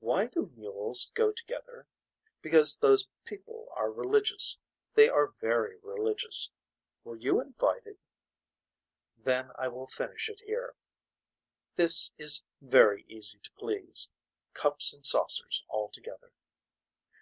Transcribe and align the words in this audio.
Why 0.00 0.26
do 0.26 0.52
mules 0.54 1.10
go 1.14 1.32
together. 1.32 1.88
Because 2.42 2.76
those 2.76 3.08
people 3.24 3.68
are 3.72 3.90
religious. 3.90 4.58
They 4.92 5.08
are 5.08 5.28
very 5.40 5.78
religious. 5.82 6.50
Were 7.02 7.16
you 7.16 7.40
invited. 7.40 7.96
Then 9.16 9.52
I 9.56 9.68
will 9.68 9.86
finish 9.86 10.28
it 10.28 10.42
here. 10.42 10.76
This 11.76 12.12
is 12.18 12.42
very 12.60 13.06
easy 13.08 13.38
to 13.38 13.52
please. 13.52 14.10
Cups 14.52 14.92
and 14.92 15.06
saucers 15.06 15.64
altogether. 15.70 16.34